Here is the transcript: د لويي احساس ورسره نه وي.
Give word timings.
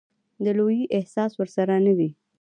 د 0.43 0.45
لويي 0.57 0.83
احساس 0.97 1.31
ورسره 1.37 1.75
نه 1.85 1.93
وي. 1.97 2.09